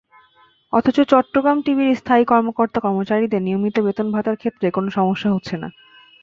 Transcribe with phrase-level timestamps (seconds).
[0.73, 5.67] অথচ চট্টগ্রাম টিভির স্থায়ী কর্মকর্তা-কর্মচারীদের নিয়মিত বেতন-ভাতার ক্ষেত্রে কোনো সমস্যা হচ্ছে না।